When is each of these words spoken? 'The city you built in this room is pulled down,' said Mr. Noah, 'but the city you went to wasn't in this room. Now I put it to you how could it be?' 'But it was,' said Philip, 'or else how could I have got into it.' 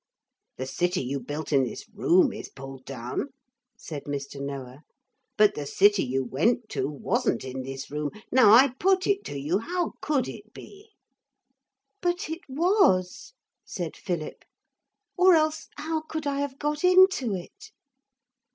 'The 0.57 0.65
city 0.65 0.99
you 1.03 1.19
built 1.19 1.53
in 1.53 1.63
this 1.63 1.87
room 1.93 2.33
is 2.33 2.49
pulled 2.49 2.83
down,' 2.85 3.29
said 3.77 4.05
Mr. 4.05 4.41
Noah, 4.41 4.81
'but 5.37 5.53
the 5.53 5.67
city 5.67 6.03
you 6.03 6.23
went 6.25 6.69
to 6.69 6.89
wasn't 6.89 7.43
in 7.45 7.61
this 7.61 7.91
room. 7.91 8.09
Now 8.31 8.51
I 8.51 8.69
put 8.69 9.05
it 9.05 9.23
to 9.25 9.37
you 9.39 9.59
how 9.59 9.93
could 10.01 10.27
it 10.27 10.53
be?' 10.55 10.89
'But 12.01 12.31
it 12.31 12.41
was,' 12.49 13.33
said 13.63 13.95
Philip, 13.95 14.43
'or 15.17 15.35
else 15.35 15.67
how 15.77 16.01
could 16.01 16.25
I 16.25 16.39
have 16.39 16.57
got 16.57 16.83
into 16.83 17.35
it.' 17.35 17.69